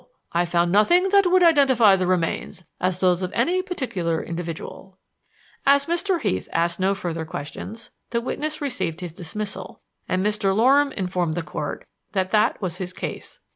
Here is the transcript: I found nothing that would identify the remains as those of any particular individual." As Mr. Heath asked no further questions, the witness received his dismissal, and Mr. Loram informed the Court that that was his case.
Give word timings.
I 0.33 0.45
found 0.45 0.71
nothing 0.71 1.09
that 1.09 1.27
would 1.27 1.43
identify 1.43 1.95
the 1.95 2.07
remains 2.07 2.63
as 2.79 2.99
those 2.99 3.21
of 3.21 3.31
any 3.35 3.61
particular 3.61 4.19
individual." 4.23 4.97
As 5.63 5.85
Mr. 5.85 6.19
Heath 6.19 6.49
asked 6.51 6.79
no 6.79 6.95
further 6.95 7.23
questions, 7.23 7.91
the 8.09 8.19
witness 8.19 8.61
received 8.61 9.01
his 9.01 9.13
dismissal, 9.13 9.79
and 10.09 10.25
Mr. 10.25 10.55
Loram 10.55 10.91
informed 10.93 11.35
the 11.35 11.43
Court 11.43 11.85
that 12.13 12.31
that 12.31 12.59
was 12.59 12.77
his 12.77 12.93
case. 12.93 13.41